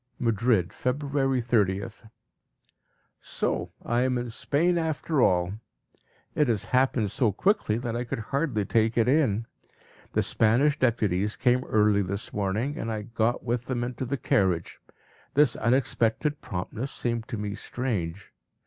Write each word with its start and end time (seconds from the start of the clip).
Madrid, 0.17 0.73
February 0.73 1.39
30th. 1.43 2.09
So 3.19 3.71
I 3.85 4.01
am 4.01 4.17
in 4.17 4.31
Spain 4.31 4.79
after 4.79 5.21
all! 5.21 5.53
It 6.33 6.47
has 6.47 6.65
happened 6.73 7.11
so 7.11 7.31
quickly 7.31 7.77
that 7.77 7.95
I 7.95 8.03
could 8.03 8.17
hardly 8.33 8.65
take 8.65 8.97
it 8.97 9.07
in. 9.07 9.45
The 10.13 10.23
Spanish 10.23 10.79
deputies 10.79 11.35
came 11.35 11.63
early 11.65 12.01
this 12.01 12.33
morning, 12.33 12.79
and 12.79 12.91
I 12.91 13.03
got 13.03 13.43
with 13.43 13.65
them 13.65 13.83
into 13.83 14.05
the 14.05 14.17
carriage. 14.17 14.79
This 15.35 15.55
unexpected 15.55 16.41
promptness 16.41 16.89
seemed 16.89 17.27
to 17.27 17.37
me 17.37 17.53
strange. 17.53 18.33